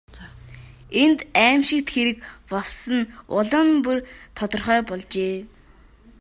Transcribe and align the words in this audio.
Энд 1.01 1.19
аймшигт 1.45 1.89
хэрэг 1.93 2.17
болсон 2.51 2.95
нь 2.99 3.09
улам 3.37 3.67
бүр 3.83 3.99
тодорхой 4.37 4.79
болжээ. 4.89 5.35